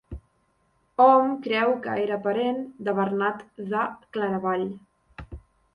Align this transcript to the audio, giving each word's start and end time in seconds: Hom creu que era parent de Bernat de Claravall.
Hom 1.05 1.35
creu 1.43 1.73
que 1.83 1.99
era 2.07 2.17
parent 2.25 2.59
de 2.89 2.97
Bernat 3.01 3.45
de 3.75 3.87
Claravall. 4.17 4.67